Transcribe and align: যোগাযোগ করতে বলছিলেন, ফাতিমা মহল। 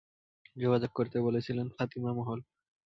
যোগাযোগ 0.55 0.91
করতে 0.93 1.17
বলছিলেন, 1.21 1.67
ফাতিমা 1.69 2.11
মহল। 2.13 2.39